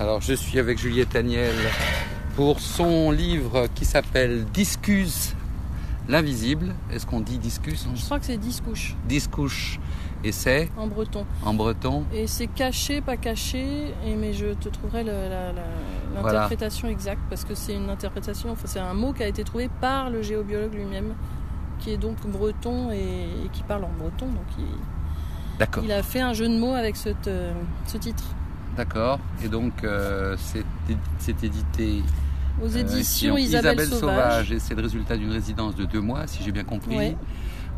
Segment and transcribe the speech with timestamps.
[0.00, 1.54] Alors je suis avec Juliette Agnel
[2.34, 5.34] pour son livre qui s'appelle Discus
[6.08, 6.74] l'invisible.
[6.90, 8.96] Est-ce qu'on dit discus Je crois que c'est discouche.
[9.06, 9.78] Discouche.
[10.24, 11.26] Et c'est En breton.
[11.44, 12.04] En breton.
[12.14, 17.74] Et c'est caché, pas caché, et, mais je te trouverai l'interprétation exacte parce que c'est
[17.74, 21.12] une interprétation, enfin, c'est un mot qui a été trouvé par le géobiologue lui-même,
[21.78, 24.28] qui est donc breton et, qui parle en breton.
[24.28, 27.10] Donc il, il a fait un jeu de mots avec ce
[27.98, 28.24] titre.
[28.80, 29.20] D'accord.
[29.44, 30.34] Et donc euh,
[31.18, 32.02] c'est édité
[32.62, 34.52] aux euh, éditions Isabelle, Sauvage.
[34.52, 37.14] Et c'est le résultat d'une résidence de deux mois, si j'ai bien compris,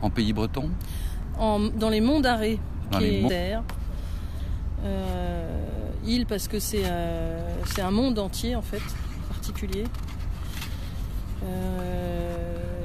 [0.01, 0.71] en pays breton.
[1.41, 2.61] dans les monts d'Arrée,
[2.93, 3.57] qui est
[4.85, 5.65] euh,
[6.05, 8.83] île parce que c'est un monde entier en fait,
[9.29, 9.87] particulier.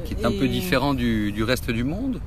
[0.06, 2.20] qui est un peu différent du, du reste du monde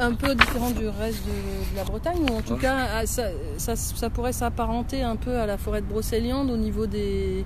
[0.00, 3.24] un peu différent du reste de, la Bretagne, ou en tout cas, ah, ça,
[3.58, 7.44] ça, pourrait s'apparenter un peu à la forêt de Brocéliande au niveau des,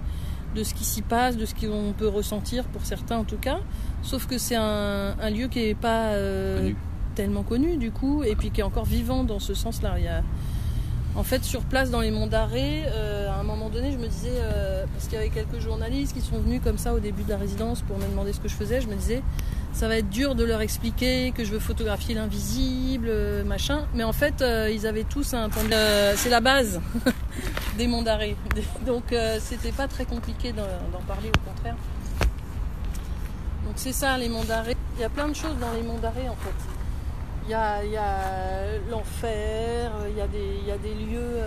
[0.54, 3.58] de ce qui s'y passe, de ce qu'on peut ressentir pour certains en tout cas.
[4.02, 6.70] Sauf que c'est un, lieu qui n'est pas euh,
[7.14, 9.97] tellement connu du coup, et puis qui est encore vivant dans ce sens-là.
[11.16, 14.08] En fait, sur place dans les monts d'Arrée, euh, à un moment donné, je me
[14.08, 17.22] disais, euh, parce qu'il y avait quelques journalistes qui sont venus comme ça au début
[17.22, 19.22] de la résidence pour me demander ce que je faisais, je me disais,
[19.75, 23.86] ça va être dur de leur expliquer que je veux photographier l'invisible, euh, machin.
[23.92, 26.16] Mais en fait, euh, ils avaient tous un point de...
[26.16, 26.81] c'est la base
[27.77, 28.36] des monts d'arrêt.
[28.86, 31.75] Donc euh, c'était pas très compliqué d'en parler, au contraire.
[33.66, 34.77] Donc c'est ça les monts d'arrêt.
[34.97, 36.55] Il y a plein de choses dans les monts d'arrêt en fait.
[37.47, 37.83] Il y a,
[38.91, 40.20] l'enfer, il, y
[40.70, 41.41] a des, lieux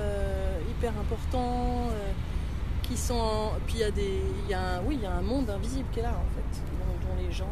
[0.70, 1.90] hyper importants
[2.84, 3.52] qui sont.
[3.66, 6.10] Puis il y a a oui, il y a un monde invisible qui est là
[6.10, 6.62] en fait,
[7.08, 7.48] dont les gens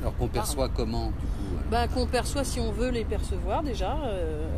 [0.00, 3.62] alors qu'on perçoit comment du coup euh bah, Qu'on perçoit si on veut les percevoir
[3.62, 3.96] déjà.
[4.04, 4.48] Euh,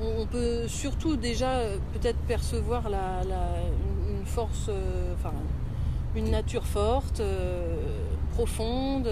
[0.00, 3.22] on peut surtout déjà euh, peut-être percevoir la,
[4.08, 4.70] une, force,
[5.14, 5.32] enfin
[6.14, 7.22] une nature forte,
[8.34, 9.08] profonde,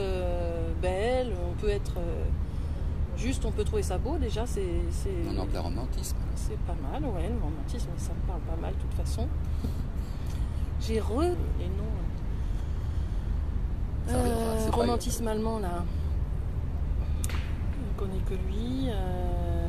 [0.81, 1.33] belle.
[1.49, 1.95] On peut être
[3.17, 4.47] juste, on peut trouver ça beau déjà.
[4.47, 4.63] C'est,
[5.29, 6.17] on en plein romantisme.
[6.35, 9.27] C'est pas mal, ouais, le romantisme, ça me parle pas mal de toute façon.
[10.81, 11.23] J'ai re
[11.59, 12.06] les noms
[14.09, 15.85] euh, romantisme allemand, là.
[17.29, 18.89] On ne connaît que lui.
[18.89, 19.67] Euh,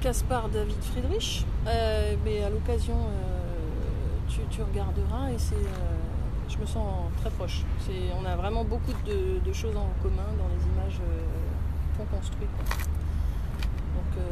[0.00, 1.46] Caspar David Friedrich.
[1.66, 2.96] Euh, mais à l'occasion,
[4.28, 5.56] tu, regarderas et c'est.
[6.48, 6.86] je me sens
[7.20, 7.62] très proche.
[8.20, 11.00] On a vraiment beaucoup de, choses en commun dans les images
[11.96, 12.48] qu'on construit.
[13.94, 14.22] Donc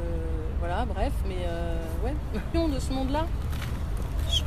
[0.59, 1.47] voilà, bref, mais
[2.05, 2.69] ouais.
[2.75, 3.27] de ce monde-là,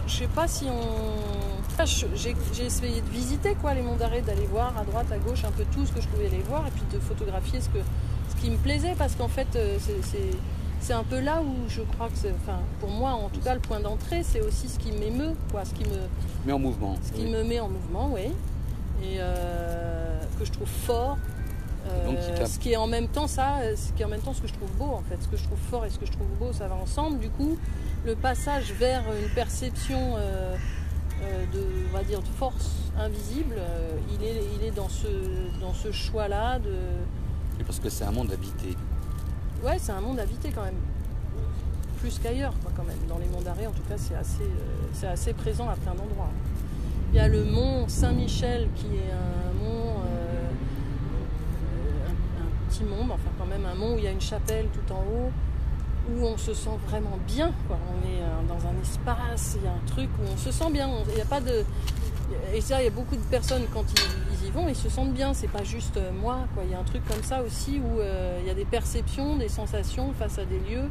[0.07, 1.85] je sais pas si on.
[2.16, 5.51] J'ai essayé de visiter quoi les monts d'arrêt, d'aller voir à droite, à gauche un
[5.51, 7.79] peu tout ce que je pouvais aller voir et puis de photographier ce, que,
[8.29, 9.77] ce qui me plaisait parce qu'en fait euh,
[10.79, 13.59] c'est un peu là où je crois que enfin pour moi en tout cas le
[13.59, 15.97] point d'entrée c'est aussi ce qui m'émeut quoi, ce qui me
[16.45, 16.95] met en mouvement.
[17.03, 18.31] Ce qui me met en mouvement, oui.
[19.03, 21.17] Et euh, que je trouve fort.
[21.88, 24.41] Euh, ce qui est en même temps ça, ce qui est en même temps ce
[24.41, 26.12] que je trouve beau en fait, ce que je trouve fort et ce que je
[26.12, 27.19] trouve beau, ça va ensemble.
[27.19, 27.57] Du coup,
[28.06, 30.56] le passage vers une perception euh,
[31.24, 35.07] euh, de, va dire, de force invisible, euh, il, est, il est dans ce,
[35.59, 36.75] dans ce choix-là de.
[37.66, 38.75] parce que c'est un monde habité.
[39.63, 40.78] Ouais, c'est un monde habité quand même.
[42.00, 43.00] Plus qu'ailleurs, quand même.
[43.09, 44.45] Dans les monts d'arrêt, en tout cas, c'est assez,
[44.94, 46.29] c'est assez présent à plein d'endroits.
[47.12, 49.84] Il y a le mont Saint-Michel qui est un mont,
[52.75, 55.00] petit mont, enfin quand même un mont où il y a une chapelle tout en
[55.00, 55.31] haut
[56.08, 57.52] où on se sent vraiment bien.
[57.68, 57.78] Quoi.
[57.90, 60.72] On est euh, dans un espace, il y a un truc où on se sent
[60.72, 60.88] bien.
[61.09, 61.63] Il n'y a pas de.
[62.53, 65.13] Et ça, il y a beaucoup de personnes quand ils, y vont, ils se sentent
[65.13, 65.34] bien.
[65.34, 66.47] C'est pas juste euh, moi.
[66.53, 66.63] Quoi.
[66.66, 69.36] Il y a un truc comme ça aussi où euh, il y a des perceptions,
[69.36, 70.90] des sensations face à des lieux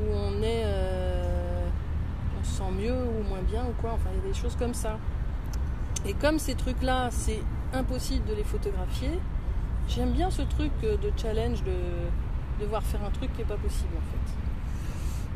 [0.00, 0.64] où on est,
[2.40, 3.92] on se sent mieux ou moins bien ou quoi.
[3.92, 4.96] Enfin, il y a des choses comme ça.
[6.06, 7.40] Et comme ces trucs-là, c'est
[7.74, 9.18] impossible de les photographier.
[9.88, 13.94] J'aime bien ce truc de challenge de devoir faire un truc qui n'est pas possible
[13.96, 14.48] en fait.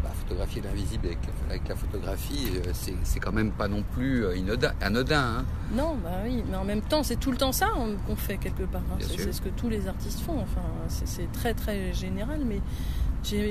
[0.02, 1.10] Bah, photographier l'invisible
[1.48, 2.72] avec, la photographie, euh,
[3.04, 4.34] c'est quand même pas non plus euh,
[4.80, 5.20] anodin.
[5.20, 5.44] Hein.
[5.72, 7.68] Non, bah oui, mais en même temps, c'est tout le temps ça
[8.06, 8.82] qu'on fait quelque part.
[8.92, 8.98] Hein.
[9.00, 10.40] C'est ce que tous les artistes font.
[10.40, 12.60] Enfin, c'est très très général, mais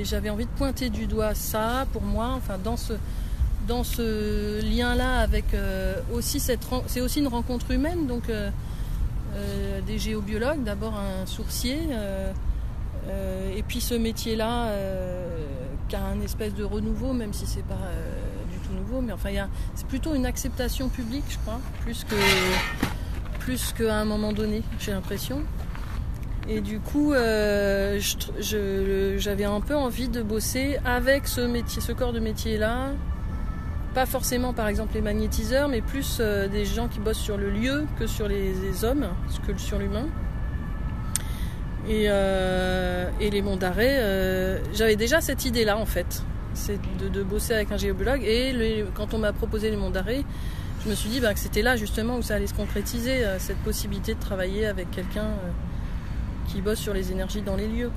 [0.04, 2.34] j'avais envie de pointer du doigt ça pour moi.
[2.36, 2.94] Enfin, dans ce
[3.68, 8.24] dans ce lien-là avec euh, aussi cette c'est aussi une rencontre humaine donc
[9.88, 11.80] des géobiologues d'abord un sourcier
[13.08, 15.46] euh, et puis ce métier-là, euh,
[15.90, 18.14] qui a un espèce de renouveau, même si c'est pas euh,
[18.52, 19.32] du tout nouveau, mais enfin,
[19.76, 21.60] c'est plutôt une acceptation publique, je crois,
[23.40, 25.44] plus qu'à un moment donné, j'ai l'impression.
[26.48, 27.14] Et du coup,
[29.20, 32.90] j'avais un peu envie de bosser avec ce corps de métier-là,
[33.94, 37.50] pas forcément par exemple les magnétiseurs, mais plus euh, des gens qui bossent sur le
[37.50, 39.08] lieu que sur les, hommes,
[39.46, 40.08] que sur l'humain.
[41.88, 46.24] Et, euh, et, les monts d'arrêt, euh, j'avais déjà cette idée-là en fait,
[46.54, 48.24] c'est de, bosser avec un géobiologue.
[48.24, 50.24] Et quand on m'a proposé les monts d'arrêt,
[50.84, 53.58] je me suis dit bah, que c'était là justement où ça allait se concrétiser, cette
[53.58, 55.30] possibilité de travailler avec quelqu'un
[56.48, 57.92] qui bosse sur les énergies dans les lieux.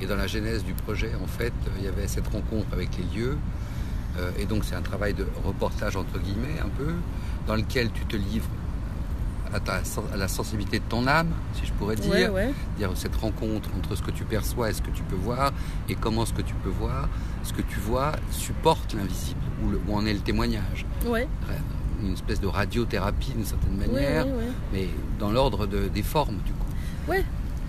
[0.00, 3.16] Et dans la genèse du projet, en fait, il y avait cette rencontre avec les
[3.16, 3.38] lieux.
[4.18, 6.92] Euh, et donc c'est un travail de reportage entre guillemets un peu,
[7.46, 8.48] dans lequel tu te livres
[9.52, 9.82] à, ta,
[10.12, 12.54] à la sensibilité de ton âme, si je pourrais dire, ouais, ouais.
[12.78, 15.52] dire cette rencontre entre ce que tu perçois et ce que tu peux voir,
[15.88, 17.08] et comment ce que tu peux voir,
[17.42, 20.86] ce que tu vois supporte l'invisible, le, où en est le témoignage.
[21.06, 21.28] Ouais.
[22.02, 24.26] Une espèce de radiothérapie d'une certaine manière,
[24.72, 24.88] mais
[25.18, 27.12] dans l'ordre de, des formes du coup.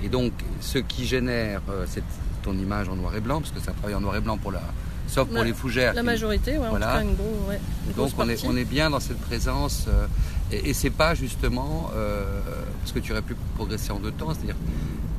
[0.03, 2.03] Et donc ce qui génère euh, cette,
[2.43, 4.37] ton image en noir et blanc, parce que c'est un travail en noir et blanc
[4.37, 4.61] pour la,
[5.13, 5.93] sauf pour la, les fougères.
[5.93, 6.87] La qui, majorité, ouais, voilà.
[6.87, 9.19] en tout cas une, gros, ouais, une Donc on est, on est, bien dans cette
[9.19, 9.85] présence.
[9.87, 10.07] Euh,
[10.51, 12.23] et, et c'est pas justement euh,
[12.79, 14.55] parce que tu aurais pu progresser en deux temps, c'est-à-dire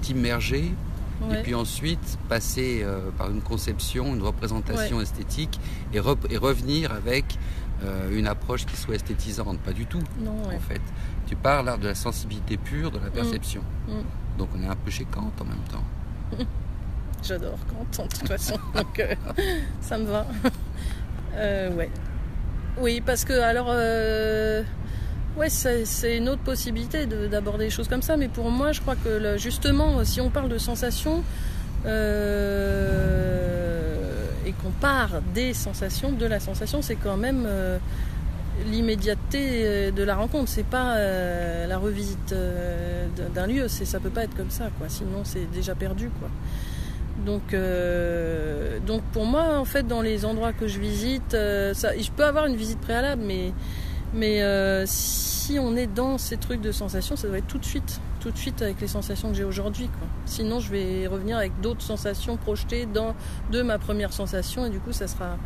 [0.02, 0.72] t'immerger
[1.28, 1.40] ouais.
[1.40, 5.58] et puis ensuite passer euh, par une conception, une représentation esthétique
[5.92, 7.38] et, re- et revenir avec
[8.10, 9.58] une approche qui soit esthétisante.
[9.58, 10.80] Pas du tout, Non, en fait.
[11.26, 13.60] Tu parles là de la sensibilité pure de la perception.
[13.88, 14.38] Mm.
[14.38, 15.84] Donc on est un peu chez Kant en même temps.
[17.26, 19.02] J'adore Kant, de toute façon, donc
[19.80, 20.26] ça me va.
[21.36, 21.70] Euh.
[22.78, 24.62] Oui, parce que alors, euh,
[25.48, 28.94] c'est une autre possibilité de- d'aborder les choses comme ça, mais pour moi, je crois
[28.94, 31.24] que justement, si on parle de sensations
[32.94, 37.48] euh, et qu'on part des sensations, de la sensation, c'est quand même
[38.66, 40.48] l'immédiateté de la rencontre.
[40.48, 40.96] C'est pas
[41.66, 42.32] la revisite
[43.16, 43.66] d'un- d'un lieu.
[43.68, 44.88] C'est ça peut pas être comme ça, quoi.
[44.88, 46.28] Sinon, c'est déjà perdu, quoi.
[47.24, 52.10] Donc, euh, donc pour moi, en fait, dans les endroits que je visite, euh, je
[52.10, 53.52] peux avoir une visite préalable, mais,
[54.12, 57.64] mais euh, si on est dans ces trucs de sensations, ça doit être tout de
[57.64, 59.88] suite, tout de suite avec les sensations que j'ai aujourd'hui.
[60.26, 63.14] Sinon, je vais revenir avec d'autres sensations projetées dans
[63.50, 65.38] de ma première sensation, et du coup, ça sera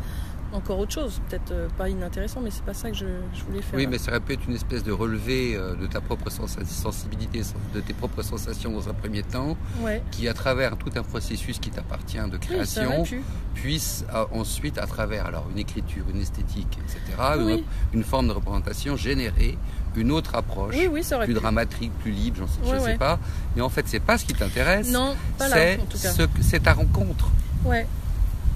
[0.53, 1.21] encore autre chose.
[1.29, 3.77] Peut-être euh, pas inintéressant, mais c'est pas ça que je, je voulais faire.
[3.77, 6.57] Oui, mais ça aurait pu être une espèce de relevé euh, de ta propre sens-
[6.65, 7.41] sensibilité,
[7.73, 10.01] de tes propres sensations dans un premier temps, ouais.
[10.11, 13.21] qui à travers tout un processus qui t'appartient de création, pu.
[13.53, 16.99] puisse euh, ensuite, à travers alors une écriture, une esthétique, etc.,
[17.39, 17.65] Oui.
[17.93, 19.57] une, une forme de représentation, générer
[19.95, 23.19] une autre approche, Oui, plus dramatique, plus libre, je Ouais, sais pas.
[23.55, 24.89] Mais en fait, c'est pas ce qui t'intéresse.
[24.91, 26.11] Non, pas là, C'est en tout cas.
[26.11, 27.29] ce que- c'est ta rencontre.
[27.65, 27.85] Ouais.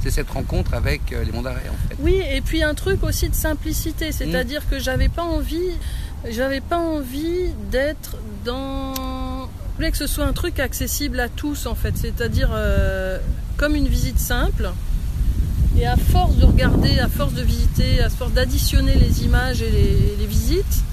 [0.04, 1.96] C'est cette rencontre avec euh, les mondes d'arrêt, en fait.
[2.00, 5.72] Oui, et puis un truc aussi de simplicité, c'est-à-dire que j'avais pas envie,
[6.30, 8.94] j'avais pas envie d'être dans,
[9.46, 13.18] je voulais que ce soit un truc accessible à tous en fait, c'est-à-dire euh,
[13.56, 14.72] comme une visite simple.
[15.80, 19.72] Et à force de regarder, à force de visiter, à force d'additionner les images et
[19.72, 20.84] les, les visites,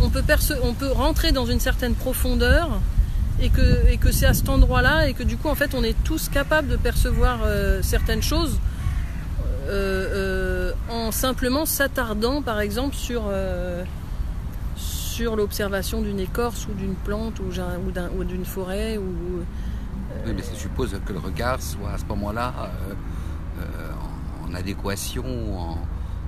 [0.00, 2.80] on peut, perce- on peut rentrer dans une certaine profondeur
[3.40, 5.82] et que, et que c'est à cet endroit-là et que du coup en fait on
[5.84, 8.58] est tous capables de percevoir euh, certaines choses
[9.68, 13.22] euh, euh, en simplement s'attardant par exemple sur,
[14.76, 19.04] sur l'observation d'une écorce ou d'une plante ou, d'un- ou d'un- ou d'une forêt ou
[20.26, 22.52] Oui, mais ça suppose que le regard soit à ce moment-là
[24.46, 25.24] en, en adéquation,
[25.60, 25.78] en,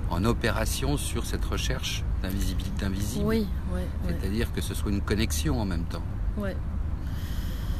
[0.09, 3.25] en opération sur cette recherche d'invisibilité d'invisible.
[3.25, 6.03] oui ouais, ouais, C'est-à-dire que ce soit une connexion en même temps.
[6.37, 6.55] ouais.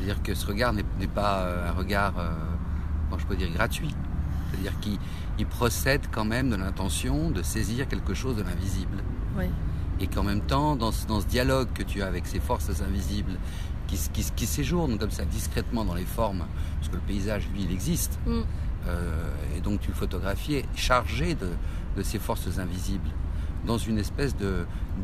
[0.02, 2.32] C'est-à-dire que ce regard n'est pas euh, un regard, euh,
[3.10, 3.94] comment je peux dire, gratuit.
[4.50, 4.98] C'est-à-dire qu'il
[5.38, 8.98] il procède quand même de l'intention de saisir quelque chose de l'invisible.
[9.38, 9.50] ouais.
[10.00, 12.82] Et qu'en même temps, dans ce, dans ce dialogue que tu as avec ces forces
[12.82, 13.38] invisibles,
[13.88, 16.44] qui, séjournent comme ça discrètement dans les formes,
[16.80, 18.40] parce que le paysage, lui, il existe, Mm.
[18.88, 21.50] euh, et donc tu le photographies, chargé de,
[21.98, 23.10] de ces forces invisibles,
[23.68, 24.36] dans une espèce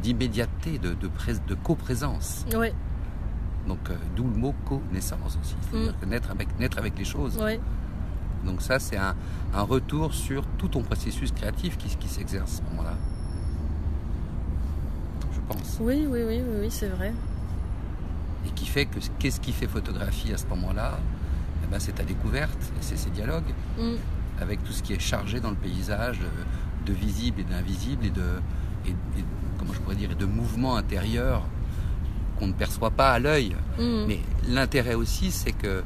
[0.02, 1.10] d'immédiateté, de, de,
[1.48, 2.46] de coprésence.
[2.56, 2.74] ouais,
[3.68, 6.10] Donc euh, d'où le mot connaissance aussi, c'est-à-dire Mm.
[6.10, 7.38] naître avec, naître avec les choses.
[8.46, 9.16] Donc ça, c'est un,
[9.54, 12.94] un retour sur tout ton processus créatif qui, qui s'exerce à ce moment-là.
[15.34, 15.78] Je pense.
[15.82, 17.14] Oui, oui, oui, oui, oui, c'est vrai.
[18.46, 20.98] Et qui fait que qu'est-ce qui fait photographie à ce moment-là?
[21.64, 23.96] Eh ben, C'est ta découverte, et c'est ces dialogues Mm.
[24.42, 28.10] avec tout ce qui est chargé dans le paysage de, de visible et d'invisible et
[28.12, 28.24] de,
[28.86, 29.26] et, et-
[29.58, 31.44] comment je pourrais dire, et de mouvements intérieurs
[32.40, 33.56] qu'on ne perçoit pas à l'œil.
[33.80, 34.06] Mm.
[34.08, 35.84] Mais l'intérêt aussi, c'est que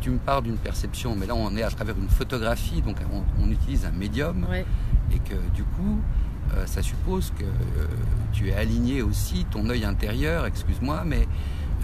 [0.00, 3.22] tu me parles d'une perception, mais là on est à travers une photographie, donc on,
[3.44, 4.64] on utilise un médium, Ouais.
[5.12, 6.00] et que du coup,
[6.56, 7.86] euh, ça suppose que euh,
[8.32, 11.28] tu es aligné aussi ton œil intérieur, excuse-moi, mais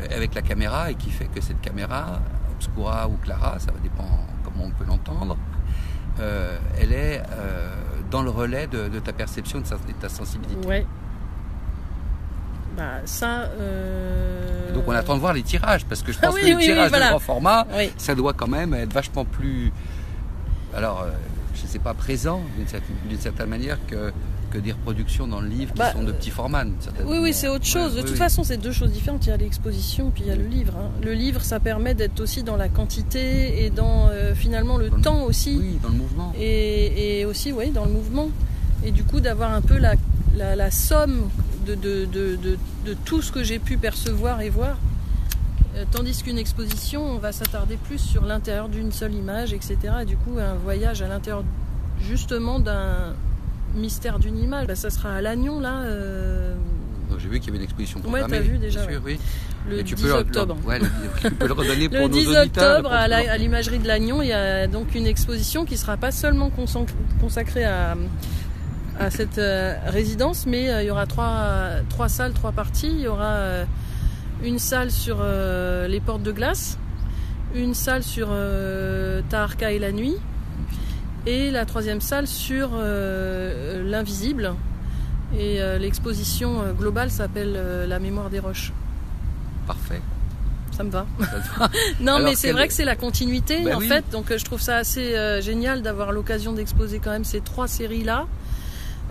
[0.00, 2.20] euh, avec la caméra, et qui fait que cette caméra,
[2.54, 5.36] obscura ou clara, ça va dépendre comment on peut l'entendre,
[6.78, 7.22] elle est
[8.10, 9.66] dans le relais de, ta perception, de,
[10.00, 10.66] ta sensibilité.
[10.66, 10.86] Ouais.
[12.76, 13.50] Bah, ça.
[13.59, 16.90] Euh, Donc on attend de voir les tirages, parce que je pense que les tirages
[16.90, 17.66] de grand format,
[17.97, 19.73] ça doit quand même être vachement plus.
[20.75, 21.11] Alors, euh,
[21.54, 24.12] je ne sais pas, présent d'une certaine, manière que,
[24.50, 26.64] que des reproductions dans le livre qui bah, sont de petits formats.
[27.06, 27.95] Oui, oui, c'est autre chose.
[27.97, 29.26] de toute façon, c'est deux choses différentes.
[29.26, 30.75] Il y a l'exposition, puis il y a le livre.
[30.76, 30.90] Hein.
[31.02, 35.23] Le livre, ça permet d'être aussi dans la quantité et dans euh, finalement le temps
[35.23, 35.56] aussi.
[35.59, 36.33] Oui, dans le mouvement.
[36.38, 38.28] Et, aussi, oui, dans le mouvement.
[38.85, 39.95] Et du coup, d'avoir un peu la,
[40.37, 41.30] la, somme
[41.66, 44.76] de, de, de, de, tout ce que j'ai pu percevoir et voir.
[45.75, 49.76] Euh, tandis qu'une exposition, on va s'attarder plus sur l'intérieur d'une seule image, etc.
[50.02, 51.44] Et du coup, un voyage à l'intérieur
[52.00, 53.14] justement d'un
[53.75, 55.82] mystère d'une image, bah, ça sera à Lannion là.
[55.82, 56.54] Euh,
[57.18, 58.37] j'ai vu qu'il y avait une exposition programmée.
[58.37, 58.80] Ouais, t'as vu déjà.
[59.04, 59.18] oui.
[59.68, 60.56] Le 10 octobre.
[60.62, 60.78] Le, ouais,
[61.20, 64.68] tu peux le redonner pour le 10 octobre, à l'imagerie de Lannion, il y a
[64.68, 66.50] donc une exposition qui ne sera pas seulement
[67.20, 67.96] consacrée à,
[68.98, 71.46] à cette euh, résidence, mais il y aura trois,
[71.88, 72.90] trois salles, trois parties.
[72.90, 73.64] Il y aura
[74.42, 76.78] une salle sur euh, les portes de glace,
[77.54, 80.16] une salle sur euh, Taharka et la nuit,
[81.26, 84.54] et la troisième salle sur euh, l'invisible.
[85.36, 88.72] Et l'exposition globale s'appelle La mémoire des roches.
[89.66, 90.00] Parfait.
[90.70, 91.04] Ça me va.
[92.00, 94.04] non, mais c'est vrai que c'est la continuité ben en fait.
[94.12, 98.26] Donc je trouve ça assez génial d'avoir l'occasion d'exposer quand même ces trois séries là.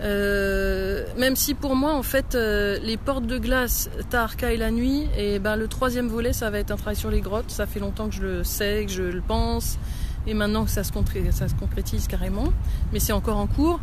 [0.02, 4.70] Euh, même si pour moi, en fait, euh, les portes de glace, Tarka et la
[4.70, 7.50] nuit, et ben le troisième volet, ça va être un travail sur les grottes.
[7.50, 9.78] Ça fait longtemps que je le sais, que je le pense,
[10.26, 10.92] et maintenant que ça se,
[11.30, 12.52] ça se concrétise carrément,
[12.92, 13.80] mais c'est encore en cours.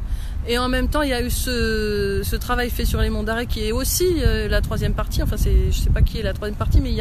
[0.48, 3.48] Et en même temps, il y a eu ce, travail fait sur les monts d'arrêt
[3.48, 5.24] qui est aussi euh, la troisième partie.
[5.24, 6.94] Enfin, c'est, je sais pas qui est la troisième partie, mais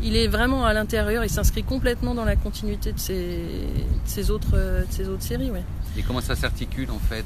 [0.00, 1.24] il est vraiment à l'intérieur.
[1.24, 3.40] Il s'inscrit complètement dans la continuité de ces,
[4.04, 5.64] ces autres, de ces autres séries, ouais.
[5.96, 7.24] Et comment ça s'articule en fait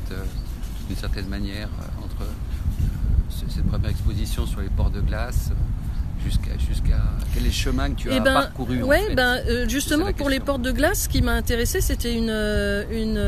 [0.88, 6.24] d'une certaine manière euh, entre euh, cette première exposition sur les ports de glace euh,
[6.24, 7.00] jusqu'à jusqu'à
[7.34, 10.38] quel est le chemin que tu eh as ben, parcouru ouais, ben, justement pour les
[10.38, 13.20] portes de glace, ce qui m'a intéressé, c'était une, une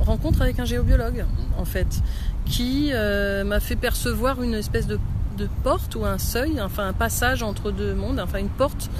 [0.00, 1.24] rencontre avec un géobiologue
[1.56, 2.02] en fait,
[2.46, 4.98] qui m'a fait percevoir une espèce de,
[5.38, 8.90] de, porte ou un seuil, enfin un passage entre deux mondes, enfin une porte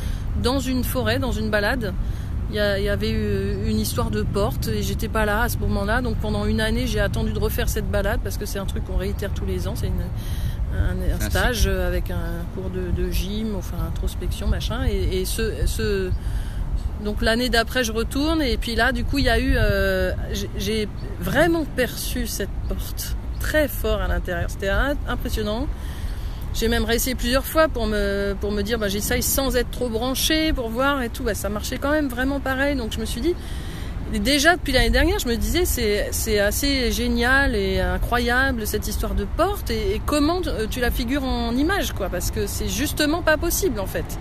[0.41, 1.93] dans une forêt, dans une balade,
[2.50, 6.02] il y, avait une histoire de porte et j'étais pas là à ce moment-là.
[6.02, 8.85] Donc pendant une année, j'ai attendu de refaire cette balade parce que c'est un truc
[8.85, 9.75] qu'on réitère tous les ans.
[9.76, 14.85] C'est un, stage avec un cours de, gym, enfin introspection, machin.
[14.85, 16.11] Et, ce,
[17.04, 20.12] donc l'année d'après, je retourne et puis là, du coup, il y a eu, euh,
[20.57, 20.88] j'ai
[21.21, 24.50] vraiment perçu cette porte très fort à l'intérieur.
[24.50, 24.71] C'était
[25.09, 25.69] impressionnant.
[26.52, 29.88] J'ai même réessayé plusieurs fois pour me, pour me dire, bah, j'essaye sans être trop
[29.88, 31.23] branché pour voir et tout.
[31.23, 32.76] Bah, ça marchait quand même vraiment pareil.
[32.76, 33.35] Donc je me suis dit,
[34.19, 39.25] déjà depuis l'année dernière, je me disais, c'est assez génial et incroyable cette histoire de
[39.25, 39.71] porte.
[39.71, 40.40] Et, comment
[40.71, 42.09] tu la figures en image, quoi.
[42.09, 44.19] Parce que c'est justement pas possible, en fait.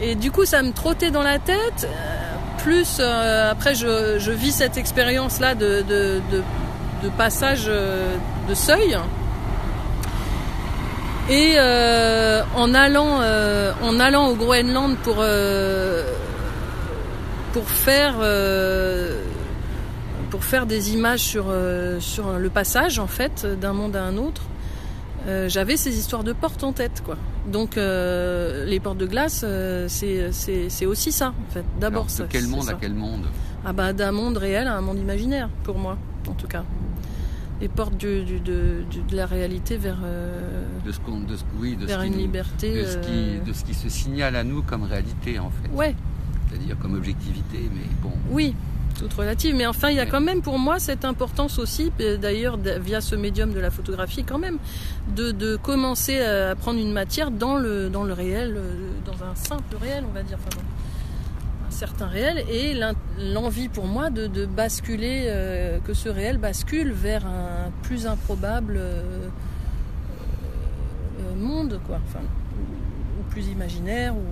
[0.00, 1.84] Et du coup, ça me trottait dans la tête.
[1.84, 6.20] Euh, plus, euh, après, je, je, vis cette expérience-là de, de,
[7.02, 8.16] de, passage euh,
[8.48, 8.98] de seuil
[11.28, 16.04] et euh, en, allant, euh, en allant au Groenland pour, euh,
[17.52, 18.14] pour, faire,
[20.30, 21.46] pour faire des images sur,
[21.98, 24.42] sur le passage en fait d'un monde à un autre,
[25.48, 27.02] j'avais ces histoires de portes en tête.
[27.04, 27.16] Quoi.
[27.46, 29.44] Donc les portes de glace,
[29.88, 31.64] c'est aussi ça en fait.
[31.80, 32.24] D'abord ça.
[32.24, 33.24] De quel monde à quel monde?
[33.64, 36.62] Ah bah d'un monde réel à un monde imaginaire pour moi en tout cas
[37.60, 38.24] les portes de,
[39.12, 42.82] la réalité vers, euh, de ce de oui, vers une liberté.
[42.82, 45.68] De ce, qui, euh, de ce qui se signale à nous comme réalité en fait.
[45.72, 45.94] Ouais.
[46.48, 48.12] C'est-à-dire comme objectivité, mais bon.
[48.30, 48.54] Oui,
[48.98, 49.54] toute relative.
[49.54, 53.14] Mais enfin, il y a quand même pour moi cette importance aussi, d'ailleurs via ce
[53.14, 54.58] médium de la photographie quand même,
[55.14, 59.76] de, commencer à prendre une matière dans le, dans le réel, euh, dans un simple
[59.80, 60.38] réel, on va dire.
[60.38, 60.62] Enfin,
[61.76, 62.74] certain réel et
[63.18, 69.28] l'envie pour moi de, basculer, euh, que ce réel bascule vers un plus improbable euh,
[71.20, 74.16] euh, monde, quoi, enfin, ou, plus imaginaire.
[74.16, 74.22] Ou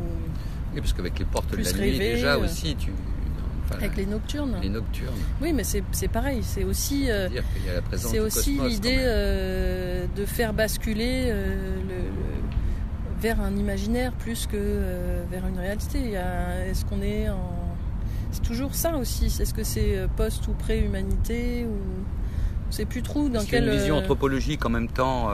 [0.72, 2.90] oui, parce qu'avec les portes de la nuit, déjà aussi, tu.
[3.70, 4.56] avec les nocturnes.
[4.62, 5.14] Les nocturnes.
[5.40, 6.42] Oui, mais c'est pareil.
[6.42, 7.08] C'est aussi,
[7.96, 8.96] c'est aussi l'idée
[10.16, 12.03] de faire basculer le
[13.24, 16.12] vers un imaginaire plus que euh, vers une réalité.
[16.68, 17.74] Est-ce qu'on est en.
[18.30, 19.26] C'est toujours ça aussi.
[19.26, 21.74] Est-ce que c'est euh, post ou pré-humanité ou.
[22.68, 23.64] C'est plus trop dans quelle.
[23.64, 25.30] une vision euh, anthropologique en même temps,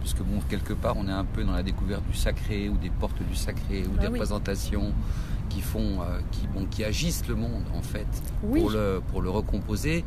[0.00, 2.90] puisque bon, quelque part, on est un peu dans la découverte du sacré ou des
[2.90, 4.92] portes du sacré ou ah des représentations
[5.50, 5.98] qui font,
[6.30, 8.06] qui, bon, qui agissent le monde en fait
[8.40, 10.04] pour, le, pour le recomposer.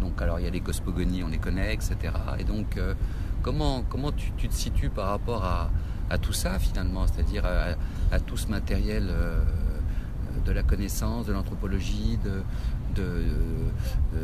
[0.00, 1.96] Donc alors il y a les cosmogonies, on les connaît, etc.
[2.38, 2.78] Et donc
[3.42, 5.70] comment, comment tu, te situes par rapport à,
[6.18, 7.44] tout ça finalement, c'est-à-dire
[8.12, 9.08] à, tout ce matériel
[10.44, 12.42] de la connaissance, de l'anthropologie, de,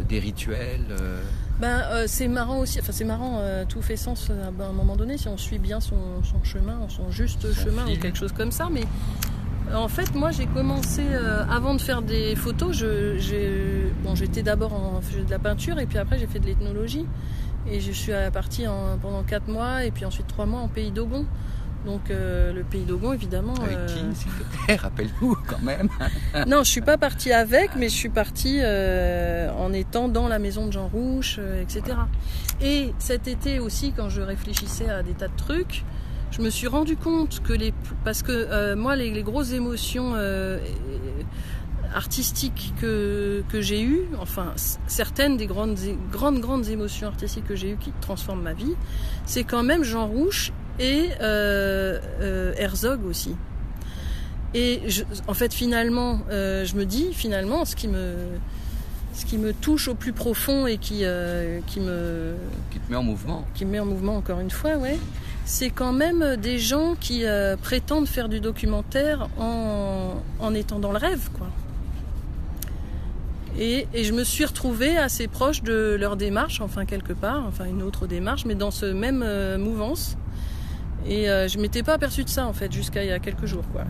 [0.09, 0.87] des rituels
[1.61, 5.29] ben, c'est marrant aussi, enfin c'est marrant, tout fait sens à un moment donné si
[5.29, 5.97] on suit bien son,
[6.43, 8.85] chemin, son juste chemin ou quelque chose comme ça, mais
[9.75, 12.85] en fait, moi, j'ai commencé, euh, avant de faire des photos,
[13.17, 17.07] j'étais d'abord en faisais de la peinture et puis après j'ai fait de l'ethnologie.
[17.69, 18.65] Et je suis partie
[19.03, 21.27] pendant 4 mois et puis ensuite 3 mois en pays d'Ogon.
[21.85, 23.55] Donc euh, le pays d'Ogon, évidemment.
[23.55, 25.89] Avec qui, euh, s'il te plaît Rappelle-nous quand même.
[26.47, 30.67] non, je suis pas partie avec, mais je suis partie en étant dans la maison
[30.67, 31.97] de Jean Rouche, etc.
[32.61, 35.85] Et cet été aussi, quand je réfléchissais à des tas de trucs,
[36.31, 37.73] je me suis rendu compte que les
[38.05, 40.59] parce que euh, moi les, grosses émotions euh,
[41.95, 44.53] artistiques que, que j'ai eues, enfin
[44.87, 45.79] certaines des grandes
[46.11, 48.75] grandes grandes émotions artistiques que j'ai eues qui transforment ma vie,
[49.25, 53.35] c'est quand même Jean Rouche et euh, Herzog aussi.
[54.55, 54.81] Et
[55.27, 58.15] en fait finalement, je me dis finalement ce qui me
[59.13, 61.05] ce qui me touche au plus profond et qui,
[61.67, 62.35] qui me
[62.71, 64.99] qui te met en mouvement qui me met en mouvement encore une fois ouais
[65.47, 70.99] c'est quand même des gens qui euh, prétendent faire du documentaire en, étant dans le
[70.99, 71.47] rêve, quoi.
[73.59, 77.83] Et, je me suis retrouvée assez proche de leur démarche, enfin quelque part, enfin une
[77.83, 80.19] autre démarche, mais dans ce même euh, mouvance.
[81.05, 83.47] Et euh, je m'étais pas aperçue de ça en fait jusqu'à il y a quelques
[83.47, 83.85] jours, quoi.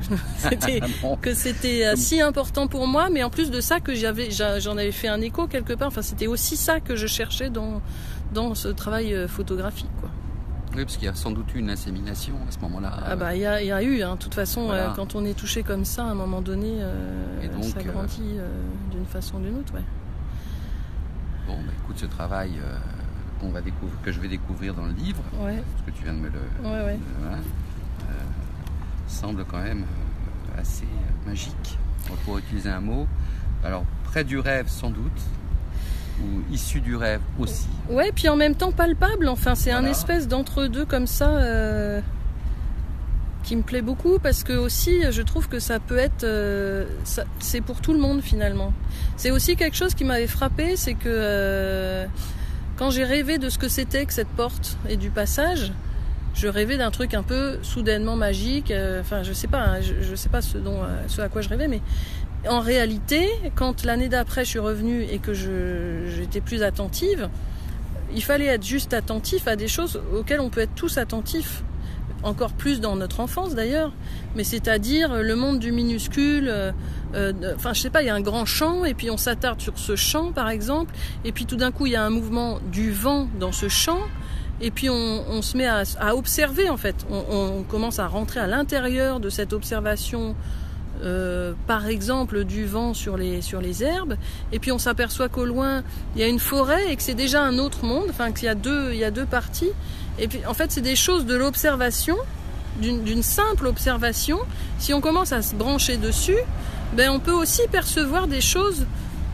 [1.23, 4.93] que c'était si important pour moi, mais en plus de ça que j'avais, j'en avais
[4.93, 5.89] fait un écho quelque part.
[5.89, 7.81] Enfin, c'était aussi ça que je cherchais dans
[8.35, 10.11] dans ce travail photographique, quoi.
[10.77, 12.93] Oui, parce qu'il y a sans doute eu une insémination à ce moment-là.
[13.07, 14.17] Ah bah il y, a eu, hein.
[14.17, 17.63] de toute façon, euh, quand on est touché comme ça, à un moment donné, euh,
[17.63, 18.37] ça euh, grandit
[18.91, 19.85] d'une façon ou d'une autre, ouais.
[21.47, 22.61] Bon, bah, écoute, ce travail
[23.47, 25.63] qu'on va découvrir, que je vais découvrir dans le livre, ouais.
[25.73, 26.99] parce que tu viens de me le, ouais,
[29.09, 29.85] semble quand même
[30.59, 30.87] assez
[31.27, 31.79] magique.
[32.25, 33.07] Pour utiliser un mot,
[33.65, 35.21] alors près du rêve sans doute,
[36.21, 37.69] ou issu du rêve aussi.
[37.91, 39.29] Ouais, puis en même temps palpable.
[39.29, 42.01] Enfin, c'est un espèce d'entre-deux comme ça euh,
[43.43, 46.87] qui me plaît beaucoup parce que aussi, je trouve que ça peut être, euh,
[47.39, 48.73] c'est pour tout le monde finalement.
[49.17, 52.07] C'est aussi quelque chose qui m'avait frappé, c'est que euh,
[52.77, 55.73] quand j'ai rêvé de ce que c'était que cette porte et du passage,
[56.35, 58.73] je rêvais d'un truc un peu soudainement magique.
[59.01, 61.49] Enfin, je sais pas, hein, je, je, sais pas ce dont, ce à quoi je
[61.49, 61.81] rêvais, mais
[62.49, 67.29] en réalité, quand l'année d'après je suis revenue et que j'étais plus attentive,
[68.15, 71.63] il fallait être juste attentif à des choses auxquelles on peut être tous attentifs,
[72.23, 73.93] encore plus dans notre enfance d'ailleurs,
[74.37, 76.73] mais c'est-à-dire le monde du minuscule, euh, euh,
[77.15, 79.79] enfin je sais pas, il y a un grand champ et puis on s'attarde sur
[79.79, 82.93] ce champ par exemple, et puis tout d'un coup il y a un mouvement du
[82.93, 84.01] vent dans ce champ,
[84.61, 89.21] et puis on, se met à, observer en fait, on, commence à rentrer à l'intérieur
[89.21, 90.35] de cette observation
[91.03, 94.17] euh, par exemple du vent sur les, sur les herbes,
[94.53, 95.83] et puis on s'aperçoit qu'au loin
[96.15, 98.69] il y a une forêt et que c'est déjà un autre monde, enfin qu'il y
[98.93, 99.73] il y a deux parties.
[100.19, 102.17] Et puis en fait c'est des choses de l'observation,
[102.81, 104.39] d'une simple observation.
[104.79, 106.37] Si on commence à se brancher dessus,
[106.95, 108.87] ben on peut aussi percevoir des choses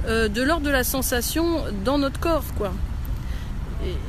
[0.06, 2.72] euh, de l'ordre de la sensation dans notre corps, quoi.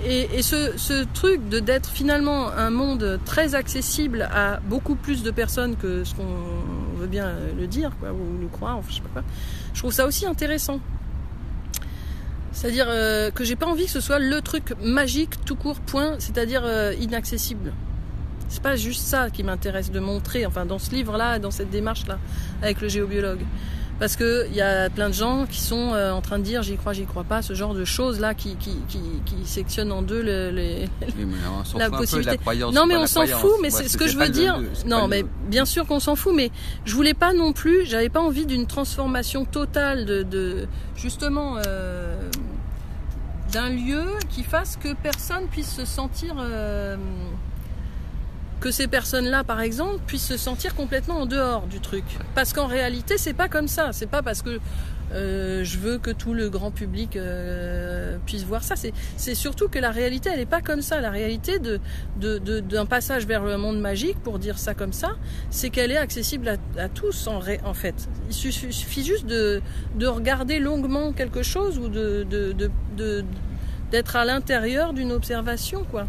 [0.05, 5.75] Et, ce, truc de d'être finalement un monde très accessible à beaucoup plus de personnes
[5.77, 9.23] que ce qu'on veut bien le dire, quoi, ou le croire, je sais pas quoi,
[9.73, 10.79] je trouve ça aussi intéressant.
[12.51, 16.15] C'est-à-dire euh, que j'ai pas envie que ce soit le truc magique tout court, point,
[16.19, 17.73] c'est-à-dire euh, inaccessible.
[18.53, 22.19] C'est pas juste ça qui m'intéresse de montrer, enfin dans ce livre-là, dans cette démarche-là,
[22.61, 23.41] avec le géobiologue
[23.99, 26.75] parce qu'il y a plein de gens qui sont euh, en train de dire j'y
[26.77, 30.01] crois, j'y crois pas, ce genre de choses là qui, qui, qui, qui sectionnent en
[30.01, 30.89] deux les,
[31.77, 32.37] la possibilité.
[32.73, 34.59] non mais on s'en fout, mais c'est ce que je veux dire.
[34.85, 36.51] non mais bien sûr qu'on s'en fout, mais
[36.85, 42.17] je voulais pas non plus, j'avais pas envie d'une transformation totale de, de justement euh,
[43.53, 46.97] d'un lieu qui fasse que personne puisse se sentir euh,
[48.63, 52.05] que ces personnes-là, par exemple, puissent se sentir complètement en dehors du truc.
[52.33, 53.91] Parce qu'en réalité, c'est pas comme ça.
[53.91, 54.57] C'est pas parce que
[55.11, 58.75] euh, je veux que tout le grand public euh, puisse voir ça.
[59.17, 61.01] C'est surtout que la réalité, elle n'est pas comme ça.
[61.01, 65.17] La réalité d'un passage vers le monde magique, pour dire ça comme ça,
[65.49, 68.07] c'est qu'elle est accessible à, tous en, en, fait.
[68.29, 69.61] Il suffit juste de,
[69.95, 71.89] de regarder longuement quelque chose ou
[73.91, 76.07] d'être à l'intérieur d'une observation, quoi.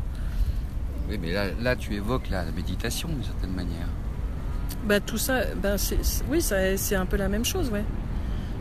[1.09, 3.87] Oui, mais là, là tu évoques la, méditation d'une certaine manière.
[4.87, 5.77] Bah, tout ça, bah,
[6.31, 7.85] oui, c'est un peu la même chose, ouais.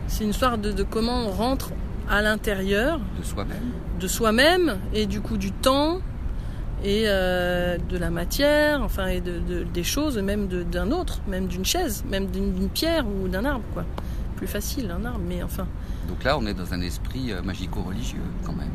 [0.06, 1.70] C'est une histoire de, comment on rentre
[2.08, 3.56] à l'intérieur De soi-même.
[3.98, 6.00] de soi-même et du coup du temps
[6.84, 11.46] et euh, de la matière, enfin et de, de- des choses, même d'un autre, même
[11.46, 13.84] d'une chaise, même d'une d'une pierre ou d'un arbre, quoi.
[14.36, 15.66] Plus facile un arbre, mais enfin.
[16.08, 18.68] Donc là, on est dans un esprit euh, magico-religieux quand même.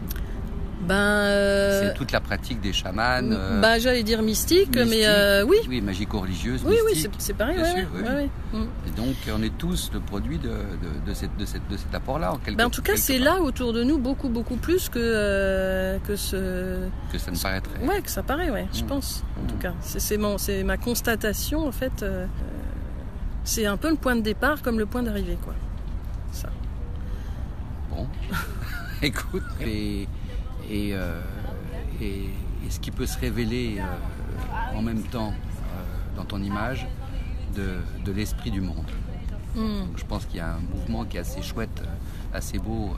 [0.81, 0.95] Ben.
[0.95, 3.21] euh, C'est toute la pratique des chamans.
[3.31, 7.11] euh, bah, j'allais dire mystique, mais euh, oui, Oui, magico-religieuse, oui, oui, mystique.
[7.17, 8.59] c'est c'est pareil, bien ouais, sûr, ouais, oui, ouais, oui.
[8.59, 8.59] ouais.
[8.59, 8.67] Mm.
[8.87, 11.93] Et donc, on est tous le produit de, de, de cette, de, cette, de cet
[11.93, 14.87] apport-là, en quelque Ben, en tout cas, c'est là autour de nous beaucoup, beaucoup plus
[14.89, 16.87] que, euh, que ce.
[17.11, 17.85] que ça ne paraîtrait.
[17.85, 18.87] Ouais, que ça paraît, ouais, je Mm.
[18.87, 19.47] pense, en Mm.
[19.47, 19.73] tout cas.
[19.81, 22.03] C'est mon- ma constatation, en fait.
[22.03, 22.25] euh,
[23.43, 25.55] c'est un peu le point de départ comme le point d'arrivée, quoi.
[26.31, 26.49] Ça.
[27.89, 28.07] Bon,
[29.01, 30.07] écoute, et,
[30.69, 31.21] et, euh,
[32.01, 32.25] et,
[32.65, 36.87] et ce qui peut se révéler euh, en même temps euh, dans ton image
[37.55, 38.89] de, de l'esprit du monde.
[39.55, 39.79] Mm.
[39.79, 41.81] Donc, je pense qu'il y a un mouvement qui est assez chouette,
[42.33, 42.95] assez beau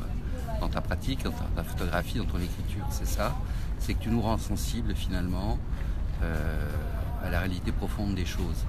[0.60, 2.86] dans ta pratique, dans ta, ta photographie, dans ton écriture.
[2.90, 3.36] C'est ça,
[3.80, 5.58] c'est que tu nous rends sensibles finalement
[6.24, 6.70] euh,
[7.24, 8.66] à la réalité profonde des choses,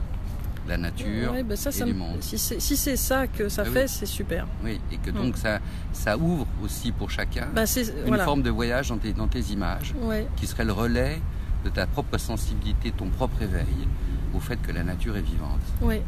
[0.68, 2.18] la nature Ouais, bah ça, et ça du monde.
[2.20, 3.75] Si c'est si ça que ça Ah oui.
[3.75, 4.46] fait, c'est super.
[4.64, 5.14] Oui, et que Mm.
[5.14, 5.59] donc ça,
[5.92, 8.25] ça ouvre aussi pour chacun Bah, une voilà.
[8.25, 10.27] forme de voyage dans tes, dans tes images, Ouais.
[10.37, 11.20] qui serait le relais
[11.64, 13.88] de ta propre sensibilité, ton propre éveil
[14.35, 15.61] au fait que la nature est vivante.
[15.81, 16.03] Ouais.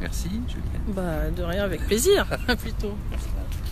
[0.00, 0.94] Merci, Juliette.
[0.94, 2.26] Bah, de rien, avec plaisir,
[2.62, 2.94] plutôt.